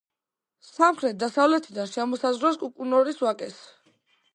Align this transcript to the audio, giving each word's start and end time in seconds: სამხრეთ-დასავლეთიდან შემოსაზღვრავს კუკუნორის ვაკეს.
სამხრეთ-დასავლეთიდან 0.69 1.93
შემოსაზღვრავს 1.93 2.61
კუკუნორის 2.67 3.23
ვაკეს. 3.27 3.63